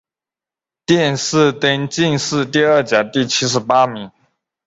[0.83, 4.09] 殿试登进士第二甲第七十八名。